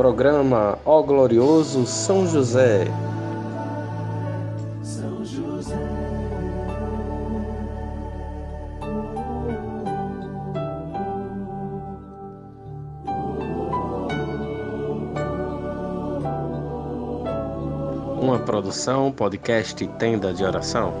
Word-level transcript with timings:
Programa 0.00 0.78
Ó 0.86 1.02
Glorioso 1.02 1.84
São 1.84 2.26
José. 2.26 2.86
São 4.82 5.22
José. 5.22 5.76
Uma 18.22 18.38
produção, 18.38 19.12
podcast 19.12 19.86
Tenda 19.98 20.32
de 20.32 20.42
Oração. 20.42 20.94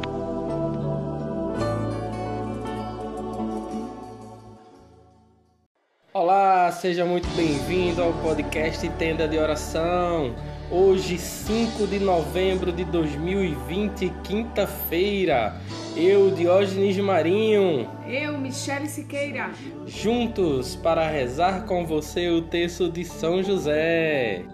Olá, 6.70 6.78
seja 6.78 7.04
muito 7.04 7.28
bem-vindo 7.34 8.00
ao 8.00 8.12
podcast 8.12 8.88
Tenda 8.90 9.26
de 9.26 9.36
Oração. 9.36 10.36
Hoje, 10.70 11.18
5 11.18 11.84
de 11.88 11.98
novembro 11.98 12.70
de 12.70 12.84
2020, 12.84 14.08
quinta-feira. 14.22 15.60
Eu, 15.96 16.30
Diógenes 16.30 16.96
Marinho, 16.98 17.90
Eu, 18.06 18.38
Michele 18.38 18.86
Siqueira. 18.86 19.50
juntos 19.84 20.76
para 20.76 21.10
rezar 21.10 21.66
com 21.66 21.84
você 21.84 22.28
o 22.28 22.42
texto 22.42 22.88
de 22.88 23.04
São 23.04 23.42
José. 23.42 24.44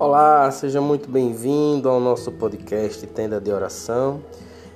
Olá, 0.00 0.50
seja 0.50 0.80
muito 0.80 1.10
bem-vindo 1.10 1.86
ao 1.86 2.00
nosso 2.00 2.32
podcast 2.32 3.06
Tenda 3.08 3.38
de 3.38 3.52
Oração. 3.52 4.22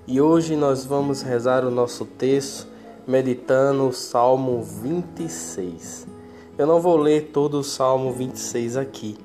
E 0.07 0.21
hoje 0.21 0.55
nós 0.55 0.85
vamos 0.85 1.23
rezar 1.23 1.65
o 1.65 1.71
nosso 1.71 2.05
texto 2.05 2.69
meditando 3.09 3.89
o 3.89 3.93
Salmo 3.95 4.63
26. 4.63 6.07
Eu 6.59 6.67
não 6.67 6.79
vou 6.79 6.99
ler 6.99 7.31
todo 7.33 7.59
o 7.59 7.65
Salmo 7.65 8.13
26 8.13 8.77
aqui, 8.77 9.17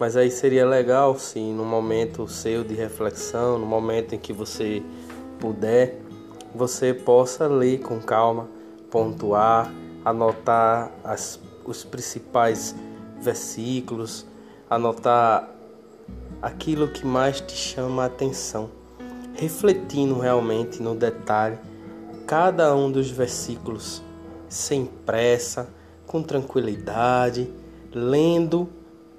mas 0.00 0.16
aí 0.16 0.32
seria 0.32 0.66
legal 0.66 1.16
se 1.16 1.38
no 1.38 1.64
momento 1.64 2.26
seu 2.26 2.64
de 2.64 2.74
reflexão, 2.74 3.56
no 3.56 3.66
momento 3.66 4.16
em 4.16 4.18
que 4.18 4.32
você 4.32 4.82
puder, 5.38 6.00
você 6.56 6.92
possa 6.92 7.46
ler 7.46 7.78
com 7.78 8.00
calma, 8.00 8.48
pontuar, 8.90 9.72
anotar 10.04 10.90
as, 11.04 11.38
os 11.64 11.84
principais 11.84 12.74
versículos, 13.20 14.26
anotar 14.68 15.48
aquilo 16.42 16.88
que 16.88 17.04
mais 17.06 17.40
te 17.40 17.54
chama 17.56 18.02
a 18.02 18.06
atenção, 18.06 18.70
refletindo 19.34 20.18
realmente 20.18 20.82
no 20.82 20.94
detalhe 20.94 21.58
cada 22.26 22.74
um 22.74 22.90
dos 22.90 23.10
versículos, 23.10 24.02
sem 24.48 24.84
pressa, 24.84 25.68
com 26.06 26.22
tranquilidade, 26.22 27.52
lendo 27.92 28.68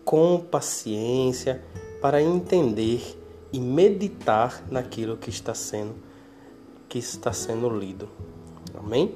com 0.04 0.40
paciência 0.40 1.64
para 2.02 2.22
entender 2.22 3.18
e 3.52 3.60
meditar 3.60 4.64
naquilo 4.70 5.18
que 5.18 5.30
está 5.30 5.54
sendo 5.54 5.96
que 6.90 7.00
está 7.00 7.34
sendo 7.34 7.70
lido. 7.70 8.08
Amém? 8.74 9.16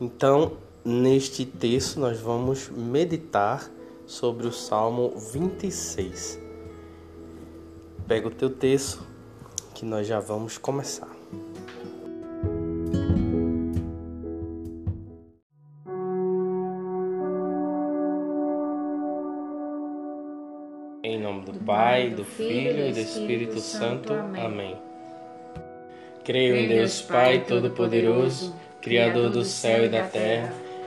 Então, 0.00 0.54
neste 0.84 1.44
texto 1.44 2.00
nós 2.00 2.18
vamos 2.18 2.68
meditar 2.68 3.70
sobre 4.10 4.48
o 4.48 4.52
Salmo 4.52 5.10
26. 5.32 6.36
Pega 8.08 8.26
o 8.26 8.30
teu 8.30 8.50
texto 8.50 9.06
que 9.72 9.84
nós 9.84 10.04
já 10.04 10.18
vamos 10.18 10.58
começar. 10.58 11.08
Em 21.04 21.22
nome 21.22 21.44
do 21.44 21.52
Pai, 21.64 22.10
do 22.10 22.24
Filho 22.24 22.88
e 22.88 22.92
do 22.92 22.98
Espírito 22.98 23.60
Santo. 23.60 24.12
Amém. 24.12 24.76
Creio 26.24 26.56
em 26.56 26.66
Deus 26.66 27.00
Pai 27.00 27.44
Todo-Poderoso, 27.44 28.52
Criador 28.82 29.30
do 29.30 29.44
céu 29.44 29.84
e 29.84 29.88
da 29.88 30.02
terra, 30.02 30.52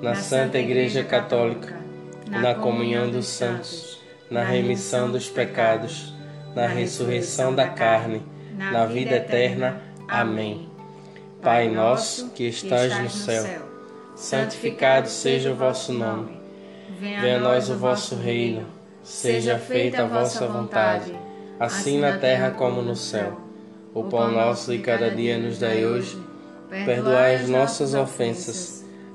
na 0.00 0.14
Santa 0.14 0.58
Igreja 0.58 1.02
Católica, 1.02 1.76
na 2.28 2.54
comunhão 2.54 3.10
dos 3.10 3.26
santos, 3.26 4.00
na 4.30 4.42
remissão 4.44 5.10
dos 5.10 5.28
pecados, 5.28 6.14
na 6.54 6.66
ressurreição 6.66 7.54
da 7.54 7.68
carne, 7.68 8.22
na 8.56 8.86
vida 8.86 9.16
eterna. 9.16 9.80
Amém. 10.06 10.68
Pai 11.42 11.68
nosso 11.68 12.30
que 12.30 12.44
estás 12.44 12.98
no 13.00 13.10
céu, 13.10 13.44
santificado 14.14 15.08
seja 15.08 15.52
o 15.52 15.56
vosso 15.56 15.92
nome. 15.92 16.38
Venha 16.98 17.36
a 17.36 17.40
nós 17.40 17.70
o 17.70 17.76
vosso 17.76 18.16
reino. 18.16 18.66
Seja 19.02 19.58
feita 19.58 20.02
a 20.02 20.06
vossa 20.06 20.46
vontade, 20.46 21.14
assim 21.58 21.98
na 21.98 22.18
terra 22.18 22.50
como 22.50 22.82
no 22.82 22.94
céu. 22.94 23.40
O 23.94 24.04
pão 24.04 24.30
nosso 24.30 24.70
de 24.70 24.78
cada 24.78 25.10
dia 25.10 25.38
nos 25.38 25.58
dai 25.58 25.86
hoje. 25.86 26.20
Perdoai 26.84 27.36
as 27.36 27.48
nossas 27.48 27.94
ofensas, 27.94 28.77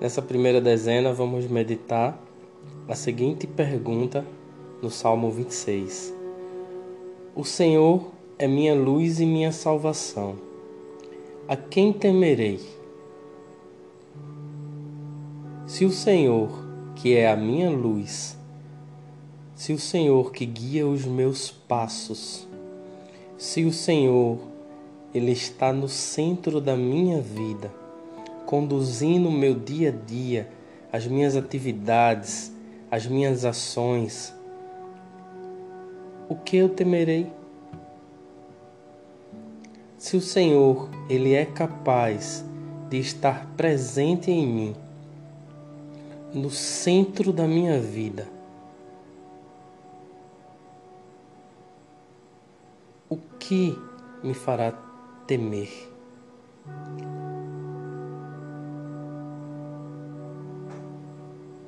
Nessa 0.00 0.22
primeira 0.22 0.60
dezena, 0.60 1.12
vamos 1.12 1.48
meditar 1.48 2.16
a 2.86 2.94
seguinte 2.94 3.48
pergunta 3.48 4.24
no 4.80 4.90
Salmo 4.90 5.28
26. 5.28 6.14
O 7.34 7.44
Senhor 7.44 8.12
é 8.38 8.46
minha 8.46 8.76
luz 8.76 9.18
e 9.18 9.26
minha 9.26 9.50
salvação. 9.50 10.36
A 11.48 11.56
quem 11.56 11.92
temerei? 11.92 12.60
Se 15.66 15.84
o 15.84 15.90
Senhor, 15.90 16.48
que 16.94 17.16
é 17.16 17.28
a 17.28 17.34
minha 17.34 17.68
luz, 17.68 18.38
se 19.56 19.72
o 19.72 19.78
Senhor 19.80 20.30
que 20.30 20.46
guia 20.46 20.86
os 20.86 21.04
meus 21.04 21.50
passos, 21.50 22.46
se 23.36 23.64
o 23.64 23.72
Senhor 23.72 24.38
ele 25.12 25.32
está 25.32 25.72
no 25.72 25.88
centro 25.88 26.60
da 26.60 26.76
minha 26.76 27.20
vida, 27.20 27.87
conduzindo 28.48 29.28
o 29.28 29.30
meu 29.30 29.54
dia 29.54 29.90
a 29.90 29.92
dia, 29.92 30.48
as 30.90 31.06
minhas 31.06 31.36
atividades, 31.36 32.50
as 32.90 33.06
minhas 33.06 33.44
ações, 33.44 34.34
o 36.30 36.34
que 36.34 36.56
eu 36.56 36.70
temerei? 36.70 37.30
Se 39.98 40.16
o 40.16 40.20
Senhor 40.22 40.88
ele 41.10 41.34
é 41.34 41.44
capaz 41.44 42.42
de 42.88 42.98
estar 42.98 43.46
presente 43.54 44.30
em 44.30 44.46
mim, 44.46 44.76
no 46.32 46.48
centro 46.48 47.34
da 47.34 47.46
minha 47.46 47.78
vida, 47.78 48.26
o 53.10 53.18
que 53.38 53.78
me 54.22 54.32
fará 54.32 54.72
temer? 55.26 55.68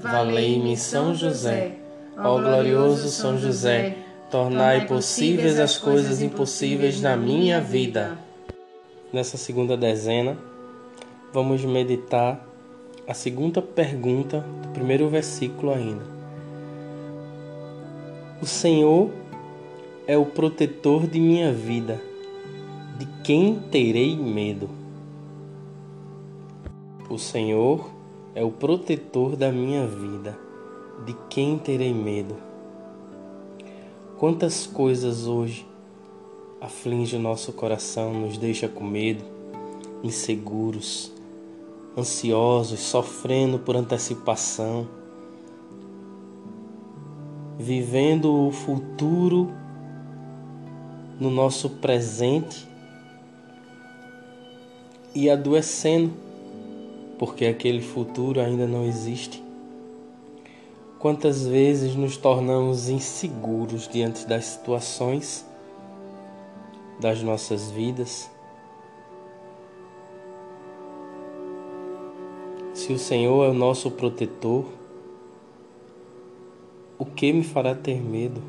Valei-me 0.00 0.76
São 0.76 1.12
José. 1.12 1.72
Ó 2.16 2.40
glorioso 2.40 3.08
São 3.08 3.36
José, 3.36 3.96
tornai 4.30 4.86
possíveis 4.86 5.58
as 5.58 5.76
coisas 5.76 6.22
impossíveis 6.22 7.00
na 7.00 7.16
minha 7.16 7.60
vida. 7.60 8.16
Nessa 9.12 9.36
segunda 9.36 9.76
dezena, 9.76 10.36
vamos 11.32 11.64
meditar 11.64 12.44
a 13.08 13.14
segunda 13.14 13.60
pergunta 13.60 14.44
do 14.62 14.68
primeiro 14.68 15.08
versículo 15.08 15.72
ainda. 15.72 16.04
O 18.40 18.46
Senhor 18.46 19.10
é 20.06 20.16
o 20.16 20.26
protetor 20.26 21.08
de 21.08 21.18
minha 21.18 21.52
vida. 21.52 22.00
De 22.98 23.06
quem 23.24 23.56
terei 23.70 24.16
medo? 24.16 24.70
O 27.10 27.18
Senhor 27.18 27.97
é 28.38 28.44
o 28.44 28.52
protetor 28.52 29.34
da 29.34 29.50
minha 29.50 29.84
vida. 29.84 30.38
De 31.04 31.12
quem 31.28 31.58
terei 31.58 31.92
medo? 31.92 32.36
Quantas 34.16 34.64
coisas 34.64 35.26
hoje 35.26 35.66
aflige 36.60 37.16
o 37.16 37.18
nosso 37.18 37.52
coração, 37.52 38.14
nos 38.14 38.38
deixa 38.38 38.68
com 38.68 38.84
medo, 38.84 39.24
inseguros, 40.04 41.10
ansiosos, 41.96 42.78
sofrendo 42.78 43.58
por 43.58 43.74
antecipação, 43.74 44.86
vivendo 47.58 48.32
o 48.32 48.52
futuro 48.52 49.50
no 51.18 51.28
nosso 51.28 51.68
presente 51.70 52.68
e 55.12 55.28
adoecendo, 55.28 56.27
porque 57.18 57.46
aquele 57.46 57.82
futuro 57.82 58.40
ainda 58.40 58.66
não 58.66 58.84
existe. 58.84 59.42
Quantas 60.98 61.46
vezes 61.46 61.94
nos 61.94 62.16
tornamos 62.16 62.88
inseguros 62.88 63.88
diante 63.88 64.26
das 64.26 64.44
situações 64.44 65.44
das 67.00 67.22
nossas 67.22 67.70
vidas? 67.70 68.30
Se 72.74 72.92
o 72.92 72.98
Senhor 72.98 73.44
é 73.44 73.50
o 73.50 73.54
nosso 73.54 73.90
protetor, 73.90 74.64
o 76.98 77.04
que 77.04 77.32
me 77.32 77.44
fará 77.44 77.74
ter 77.74 78.00
medo? 78.00 78.42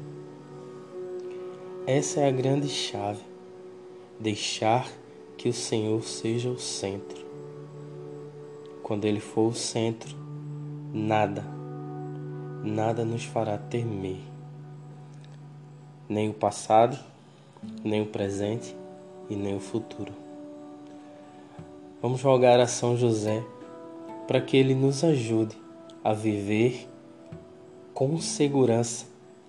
Essa 1.85 2.21
é 2.21 2.27
a 2.27 2.31
grande 2.31 2.67
chave. 2.67 3.21
Deixar 4.19 4.87
que 5.37 5.49
o 5.49 5.53
Senhor 5.53 6.03
seja 6.03 6.49
o 6.49 6.59
centro. 6.59 7.28
Quando 8.89 9.05
Ele 9.05 9.19
for 9.19 9.49
o 9.49 9.53
centro, 9.53 10.17
nada, 10.91 11.45
nada 12.63 13.05
nos 13.05 13.23
fará 13.23 13.55
temer. 13.55 14.17
Nem 16.09 16.27
o 16.27 16.33
passado, 16.33 16.97
nem 17.83 18.01
o 18.01 18.07
presente 18.07 18.75
e 19.29 19.35
nem 19.35 19.55
o 19.55 19.59
futuro. 19.59 20.11
Vamos 22.01 22.23
rogar 22.23 22.59
a 22.59 22.65
São 22.65 22.97
José 22.97 23.43
para 24.27 24.41
que 24.41 24.57
Ele 24.57 24.73
nos 24.73 25.03
ajude 25.03 25.55
a 26.03 26.11
viver 26.11 26.89
com 27.93 28.19
segurança, 28.19 29.05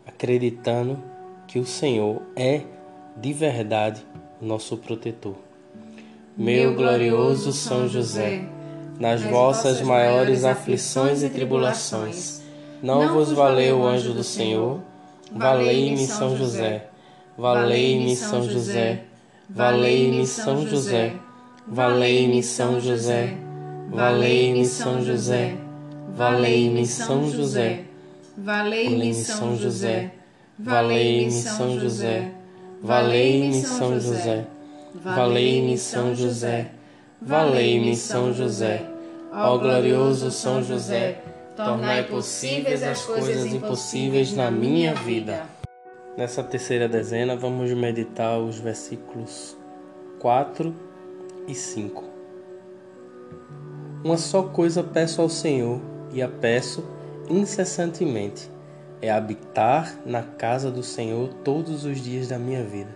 acreditando 0.07 0.99
que 1.49 1.59
o 1.59 1.65
Senhor 1.65 2.21
é 2.37 2.61
de 3.17 3.33
verdade 3.33 4.07
nosso 4.39 4.77
protetor. 4.77 5.37
Meu 6.37 6.75
glorioso 6.75 7.53
São 7.53 7.89
José, 7.89 8.60
nas 9.01 9.23
vossas 9.23 9.81
maiores 9.81 10.45
aflições 10.45 11.25
e 11.25 11.29
tribulações, 11.29 12.43
não 12.81 13.13
vos 13.15 13.33
valeu 13.33 13.81
o 13.81 13.87
anjo 13.87 14.13
do 14.13 14.23
Senhor? 14.23 14.79
Valei-me 15.35 16.07
São 16.07 16.37
José, 16.37 16.87
valei-me 17.37 18.15
São 18.15 18.49
José, 18.49 19.03
valei-me 19.49 20.27
São 20.27 20.65
José, 20.65 21.15
valei-me 21.67 22.43
São 22.43 22.81
José. 22.81 23.35
Valei-me 23.91 24.65
São 24.65 25.03
José, 25.03 25.59
valei-me 26.15 26.87
São 26.87 27.17
José, 27.17 27.95
valei-me 28.29 29.17
São 29.17 29.57
José, 29.59 30.11
valei-me 30.59 31.33
São 31.35 31.81
José, 31.81 32.31
valei-me 32.81 33.63
São 33.63 33.99
José, 33.99 34.47
valei-me 34.95 35.77
São 35.77 36.15
José, 36.15 36.71
valei-me 37.21 37.97
São 37.97 38.33
José. 38.33 38.90
Ó 39.33 39.57
glorioso 39.59 40.29
São 40.33 40.61
José, 40.61 41.23
tornai 41.57 42.03
possíveis 42.03 42.83
as 42.83 43.05
coisas 43.05 43.47
impossíveis 43.47 44.35
na 44.35 44.51
minha 44.51 44.93
vida. 44.93 45.47
Nessa 46.17 46.43
terceira 46.43 46.89
dezena, 46.89 47.37
vamos 47.37 47.73
meditar 47.73 48.41
os 48.41 48.59
versículos 48.59 49.57
4 50.19 50.75
e 51.47 51.55
5. 51.55 52.03
Uma 54.03 54.17
só 54.17 54.43
coisa 54.43 54.83
peço 54.83 55.23
ao 55.23 55.29
Senhor, 55.29 55.81
e 56.13 56.21
a 56.21 56.29
peço 56.29 56.85
incessantemente: 57.29 58.51
é 59.01 59.13
habitar 59.13 59.97
na 60.05 60.25
casa 60.25 60.73
do 60.73 60.83
Senhor 60.83 61.29
todos 61.45 61.85
os 61.85 62.01
dias 62.01 62.27
da 62.27 62.39
minha 62.39 62.65
vida, 62.65 62.91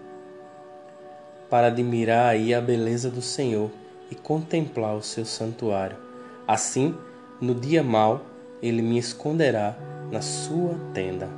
para 1.48 1.68
admirar 1.68 2.26
aí 2.26 2.52
a 2.52 2.60
beleza 2.60 3.08
do 3.08 3.22
Senhor 3.22 3.70
e 4.10 4.16
contemplar 4.16 4.96
o 4.96 5.02
seu 5.02 5.24
santuário. 5.24 6.13
Assim, 6.46 6.94
no 7.40 7.54
dia 7.54 7.82
mau, 7.82 8.26
ele 8.60 8.82
me 8.82 8.98
esconderá 8.98 9.76
na 10.10 10.20
sua 10.20 10.74
tenda. 10.92 11.28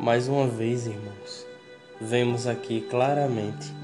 Mais 0.00 0.28
uma 0.28 0.46
vez, 0.46 0.86
irmãos, 0.86 1.46
vemos 2.00 2.46
aqui 2.46 2.80
claramente 2.82 3.74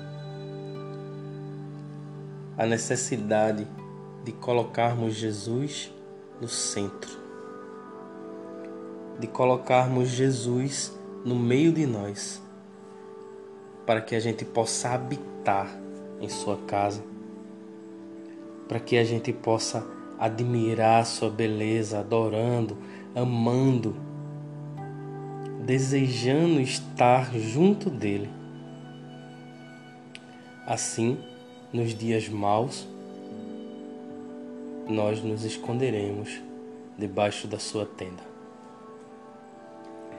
a 2.56 2.64
necessidade 2.64 3.66
de 4.24 4.32
colocarmos 4.32 5.14
Jesus 5.14 5.92
no 6.40 6.48
centro, 6.48 7.10
de 9.18 9.26
colocarmos 9.26 10.08
Jesus 10.08 10.96
no 11.24 11.34
meio 11.34 11.72
de 11.72 11.84
nós, 11.84 12.40
para 13.84 14.00
que 14.00 14.14
a 14.14 14.20
gente 14.20 14.44
possa 14.44 14.90
habitar 14.90 15.68
em 16.20 16.28
Sua 16.28 16.56
casa, 16.58 17.02
para 18.68 18.80
que 18.80 18.96
a 18.96 19.04
gente 19.04 19.32
possa 19.32 19.86
admirar 20.18 21.04
Sua 21.04 21.30
beleza, 21.30 22.00
adorando, 22.00 22.76
amando, 23.14 23.96
desejando 25.64 26.60
estar 26.60 27.32
junto 27.34 27.90
dele. 27.90 28.30
Assim, 30.66 31.18
nos 31.72 31.94
dias 31.94 32.28
maus, 32.28 32.88
nós 34.88 35.22
nos 35.22 35.44
esconderemos 35.44 36.40
debaixo 36.98 37.46
da 37.46 37.58
sua 37.58 37.84
tenda. 37.84 38.22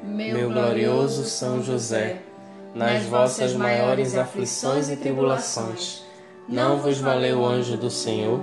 Meu 0.03 0.49
glorioso 0.49 1.23
São 1.23 1.63
José, 1.63 2.21
nas 2.75 3.03
vossas 3.03 3.53
maiores 3.53 4.15
aflições 4.15 4.89
e 4.89 4.95
tribulações, 4.95 6.03
não 6.47 6.77
vos 6.77 6.99
valeu 6.99 7.39
o 7.39 7.45
anjo 7.45 7.77
do 7.77 7.89
Senhor? 7.89 8.39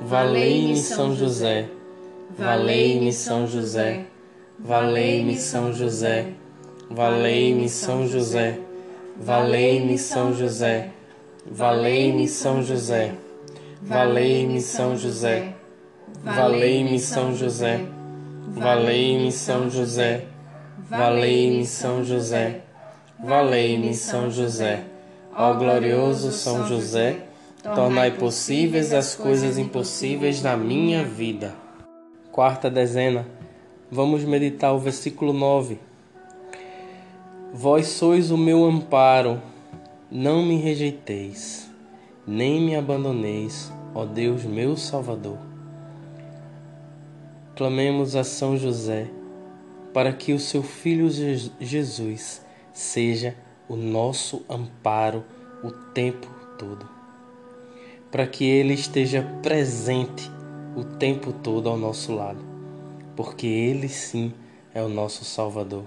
Valei-me 0.00 0.76
São 0.76 1.14
José, 1.14 1.68
valei-me 2.38 3.12
São 3.12 3.46
José, 3.46 4.04
valei-me 4.58 5.36
São 5.36 5.72
José, 5.72 6.28
valei-me 6.90 7.68
São 7.68 8.06
José, 8.06 8.58
valei-me 9.06 9.98
São 9.98 10.32
José. 10.32 10.90
Valei-me 11.50 12.28
São 12.28 12.62
José, 12.62 13.20
valei-me 13.80 14.60
São 14.60 14.96
José, 14.96 15.54
valei-me 16.22 16.98
São 16.98 17.30
José, 17.30 17.84
valei-me 18.50 19.32
São 19.32 19.70
José, 19.70 20.24
valei-me 20.90 21.64
São 21.64 22.04
José, 22.04 22.60
valei-me 23.24 23.94
São 23.94 24.30
José. 24.30 24.82
Ó 25.34 25.54
glorioso 25.54 26.32
São 26.32 26.66
José, 26.66 27.16
tornai 27.74 28.10
possíveis 28.10 28.92
as 28.92 29.14
coisas 29.14 29.58
impossíveis 29.58 30.42
na 30.42 30.56
minha 30.56 31.04
vida. 31.04 31.54
Quarta 32.32 32.70
dezena. 32.70 33.26
Vamos 33.90 34.24
meditar 34.24 34.72
o 34.74 34.78
versículo 34.78 35.32
9. 35.32 35.78
Vós 37.52 37.88
sois 37.88 38.30
o 38.30 38.36
meu 38.36 38.64
amparo 38.64 39.40
não 40.10 40.42
me 40.42 40.56
rejeiteis, 40.56 41.70
nem 42.26 42.62
me 42.62 42.74
abandoneis, 42.74 43.70
ó 43.94 44.06
Deus 44.06 44.42
meu 44.44 44.74
Salvador. 44.74 45.36
Clamemos 47.54 48.16
a 48.16 48.24
São 48.24 48.56
José 48.56 49.10
para 49.92 50.12
que 50.12 50.32
o 50.32 50.38
seu 50.38 50.62
filho 50.62 51.10
Jesus 51.60 52.42
seja 52.72 53.36
o 53.68 53.76
nosso 53.76 54.44
amparo 54.48 55.24
o 55.62 55.70
tempo 55.70 56.26
todo. 56.56 56.97
Para 58.10 58.26
que 58.26 58.44
ele 58.44 58.74
esteja 58.74 59.22
presente 59.42 60.30
o 60.74 60.84
tempo 60.84 61.32
todo 61.32 61.68
ao 61.68 61.76
nosso 61.76 62.14
lado, 62.14 62.38
porque 63.14 63.46
ele 63.46 63.88
sim 63.88 64.32
é 64.74 64.82
o 64.82 64.88
nosso 64.88 65.24
Salvador. 65.24 65.84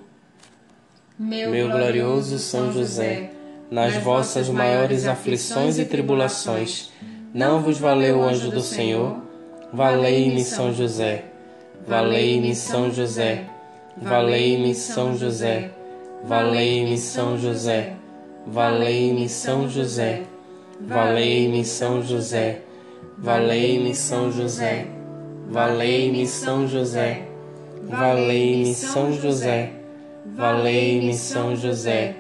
Meu, 1.18 1.52
Meu 1.52 1.70
glorioso 1.70 2.38
São 2.40 2.72
José, 2.72 3.32
nas 3.70 3.96
vossas 3.98 4.50
maiores 4.50 5.08
aflições 5.08 5.80
e 5.80 5.86
tribulações, 5.86 6.92
não 7.34 7.62
vos 7.62 7.78
valeu 7.78 8.20
o 8.20 8.24
anjo 8.24 8.52
do 8.52 8.62
Senhor? 8.62 9.22
Valei-me, 9.72 10.44
São 10.44 10.74
José. 10.74 11.26
Valei-me, 11.88 12.54
São 12.54 12.92
José. 12.92 13.46
Valei-me, 13.96 14.76
São 14.76 15.18
José. 15.18 15.72
Valei-me, 16.24 16.98
São 16.98 17.38
José. 17.38 17.94
Valei-me, 18.46 19.30
São 19.30 19.70
José. 19.70 20.24
Valei-me, 20.88 21.64
São 21.64 22.02
José. 22.02 22.62
Valei-me, 23.18 23.96
São 23.96 24.32
José. 24.32 24.88
Valei-me, 25.50 26.28
São 26.28 26.68
José. 26.68 27.24
Valei-me, 27.84 28.74
São 28.74 29.14
José. 29.14 29.72
Valei-me, 30.26 31.14
São 31.14 31.56
José. 31.56 32.16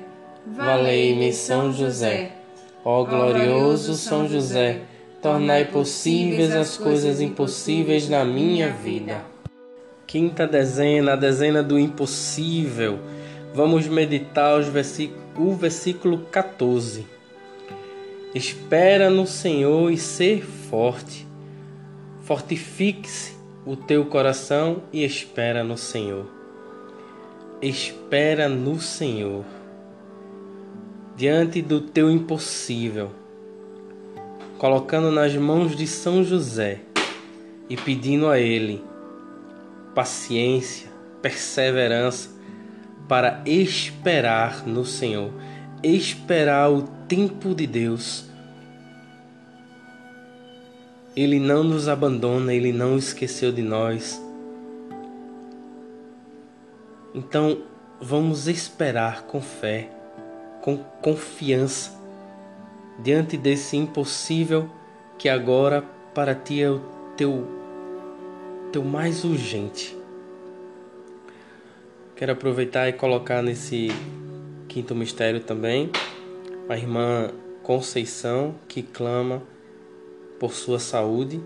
Valei-me, 0.45 1.31
São 1.31 1.71
José. 1.71 2.31
Ó 2.83 3.03
glorioso 3.03 3.93
São 3.93 4.27
José, 4.27 4.81
tornai 5.21 5.65
possíveis 5.65 6.55
as 6.55 6.77
coisas 6.77 7.21
impossíveis 7.21 8.09
na 8.09 8.25
minha 8.25 8.71
vida. 8.71 9.21
Quinta 10.07 10.47
dezena, 10.47 11.13
a 11.13 11.15
dezena 11.15 11.61
do 11.61 11.77
impossível. 11.77 12.99
Vamos 13.53 13.87
meditar 13.87 14.59
os 14.59 14.67
o 15.37 15.53
versículo 15.53 16.25
14. 16.31 17.05
Espera 18.33 19.09
no 19.09 19.27
Senhor 19.27 19.91
e 19.91 19.97
ser 19.97 20.43
forte. 20.43 21.27
Fortifique-se 22.21 23.35
o 23.65 23.75
teu 23.75 24.05
coração 24.05 24.83
e 24.93 25.03
espera 25.03 25.63
no 25.63 25.77
Senhor. 25.77 26.25
Espera 27.61 28.47
no 28.47 28.79
Senhor. 28.79 29.43
Diante 31.15 31.61
do 31.61 31.81
teu 31.81 32.09
impossível, 32.09 33.11
colocando 34.57 35.11
nas 35.11 35.35
mãos 35.35 35.75
de 35.75 35.85
São 35.85 36.23
José 36.23 36.79
e 37.69 37.75
pedindo 37.75 38.27
a 38.27 38.39
Ele 38.39 38.83
paciência, 39.93 40.89
perseverança 41.21 42.29
para 43.07 43.41
esperar 43.45 44.65
no 44.65 44.85
Senhor, 44.85 45.31
esperar 45.83 46.71
o 46.71 46.83
tempo 47.07 47.55
de 47.55 47.65
Deus. 47.65 48.25
Ele 51.15 51.39
não 51.39 51.63
nos 51.63 51.87
abandona, 51.87 52.53
ele 52.53 52.71
não 52.71 52.97
esqueceu 52.97 53.51
de 53.51 53.61
nós. 53.61 54.21
Então, 57.13 57.63
vamos 57.99 58.47
esperar 58.47 59.23
com 59.23 59.41
fé, 59.41 59.89
com 60.61 60.77
confiança, 61.01 61.91
diante 62.99 63.35
desse 63.35 63.75
impossível 63.75 64.69
que 65.17 65.27
agora 65.27 65.83
para 66.13 66.33
ti 66.33 66.61
é 66.61 66.69
o 66.69 66.79
teu, 67.17 67.47
teu 68.71 68.83
mais 68.83 69.25
urgente. 69.25 69.97
Quero 72.15 72.31
aproveitar 72.31 72.87
e 72.87 72.93
colocar 72.93 73.41
nesse 73.41 73.89
quinto 74.71 74.95
mistério 74.95 75.41
também 75.41 75.91
a 76.69 76.77
irmã 76.77 77.29
Conceição, 77.61 78.55
que 78.69 78.81
clama 78.81 79.43
por 80.39 80.53
sua 80.53 80.79
saúde. 80.79 81.41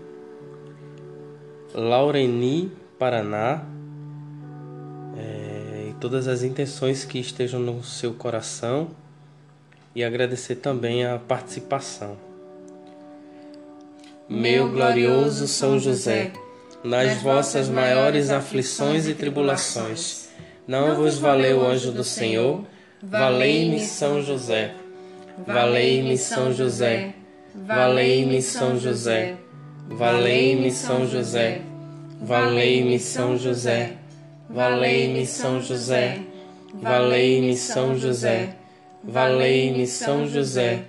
Laureni, 1.74 2.70
Paraná, 2.96 3.64
é, 5.18 5.88
e 5.90 5.94
todas 6.00 6.28
as 6.28 6.44
intenções 6.44 7.04
que 7.04 7.18
estejam 7.18 7.58
no 7.58 7.82
seu 7.82 8.14
coração 8.14 8.90
e 9.92 10.04
agradecer 10.04 10.56
também 10.56 11.04
a 11.04 11.18
participação. 11.18 12.16
Meu 14.28 14.70
glorioso 14.70 15.48
São 15.48 15.80
José, 15.80 16.32
nas 16.84 17.20
vossas 17.20 17.68
maiores 17.68 18.30
aflições 18.30 19.08
e 19.08 19.14
tribulações, 19.14 20.28
não 20.66 20.94
vos 20.94 21.18
valeu 21.18 21.58
o 21.58 21.66
anjo 21.66 21.90
do 21.90 22.04
Senhor? 22.04 22.64
Valei-me 23.02 23.78
São 23.80 24.22
José. 24.22 24.72
Valei-me 25.46 26.16
São 26.16 26.52
José. 26.52 27.14
Valei-me 27.54 28.40
São 28.40 28.78
José. 28.78 29.36
Valei-me 29.88 30.70
São 30.70 31.06
José. 31.06 31.60
Valei-me 32.22 32.98
São 32.98 33.36
José. 33.36 33.92
Valei-me 34.48 35.26
São 35.26 35.60
José. 35.60 36.20
Valei-me 36.74 37.56
São 37.56 37.98
José. 37.98 38.56
Valei-me 39.04 39.86
São 39.86 40.26
José. 40.26 40.84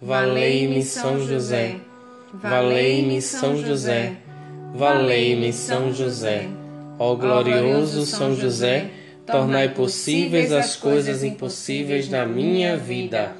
Valei-me 0.00 0.82
São 0.82 1.20
José. 1.20 1.74
Valei-me 2.32 3.20
São 3.20 3.56
José. 3.56 4.12
Valei-me 4.74 5.52
São 5.52 5.92
José. 5.92 6.48
Ó 7.00 7.14
glorioso 7.14 8.04
São 8.04 8.34
José, 8.34 8.90
tornai 9.32 9.68
possíveis 9.68 10.52
as 10.52 10.76
coisas 10.76 11.22
impossíveis 11.22 12.08
na 12.08 12.26
minha 12.26 12.76
vida. 12.76 13.32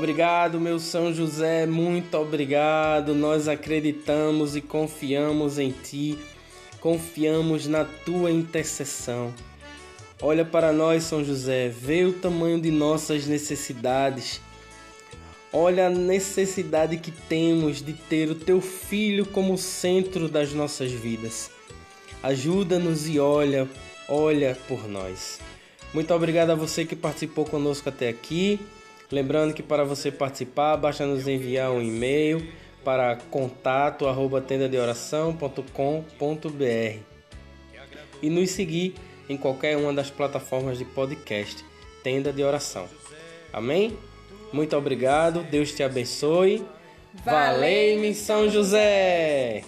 Obrigado, 0.00 0.58
meu 0.58 0.78
São 0.78 1.12
José, 1.12 1.66
muito 1.66 2.16
obrigado. 2.16 3.14
Nós 3.14 3.46
acreditamos 3.46 4.56
e 4.56 4.62
confiamos 4.62 5.58
em 5.58 5.72
Ti, 5.72 6.18
confiamos 6.80 7.66
na 7.66 7.84
Tua 7.84 8.30
intercessão. 8.30 9.30
Olha 10.22 10.42
para 10.42 10.72
nós, 10.72 11.04
São 11.04 11.22
José, 11.22 11.68
vê 11.68 12.06
o 12.06 12.14
tamanho 12.14 12.58
de 12.58 12.70
nossas 12.70 13.26
necessidades. 13.26 14.40
Olha 15.52 15.88
a 15.88 15.90
necessidade 15.90 16.96
que 16.96 17.10
temos 17.10 17.82
de 17.82 17.92
ter 17.92 18.30
o 18.30 18.34
Teu 18.34 18.62
Filho 18.62 19.26
como 19.26 19.58
centro 19.58 20.30
das 20.30 20.54
nossas 20.54 20.90
vidas. 20.90 21.50
Ajuda-nos 22.22 23.06
e 23.06 23.20
olha, 23.20 23.68
olha 24.08 24.56
por 24.66 24.88
nós. 24.88 25.40
Muito 25.92 26.14
obrigado 26.14 26.52
a 26.52 26.54
você 26.54 26.86
que 26.86 26.96
participou 26.96 27.44
conosco 27.44 27.90
até 27.90 28.08
aqui. 28.08 28.58
Lembrando 29.10 29.54
que 29.54 29.62
para 29.62 29.84
você 29.84 30.10
participar, 30.10 30.76
basta 30.76 31.04
nos 31.04 31.26
enviar 31.26 31.70
um 31.70 31.82
e-mail 31.82 32.46
para 32.84 33.16
contato 33.30 34.06
arroba 34.06 34.40
tendadeoração.com.br 34.40 37.10
e 38.22 38.30
nos 38.30 38.50
seguir 38.50 38.94
em 39.28 39.36
qualquer 39.36 39.76
uma 39.76 39.92
das 39.92 40.10
plataformas 40.10 40.78
de 40.78 40.84
podcast 40.84 41.64
Tenda 42.02 42.32
de 42.32 42.42
Oração. 42.42 42.86
Amém? 43.52 43.96
Muito 44.52 44.76
obrigado, 44.76 45.42
Deus 45.42 45.72
te 45.72 45.82
abençoe. 45.82 46.64
Valeu, 47.24 48.14
São 48.14 48.48
José! 48.48 49.64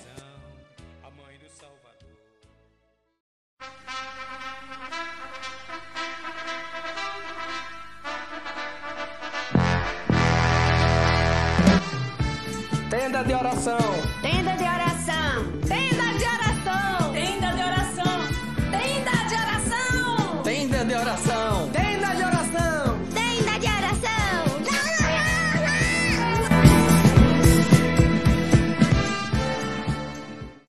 Tenda 13.22 13.24
de 13.24 13.34
oração. 13.34 13.78
Tenda 14.20 14.56
de 14.56 14.64
oração. 14.64 14.91